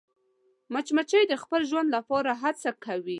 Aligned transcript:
مچمچۍ 0.73 1.23
د 1.27 1.33
خپل 1.43 1.61
ژوند 1.69 1.89
لپاره 1.95 2.31
هڅه 2.41 2.69
کوي 2.83 3.09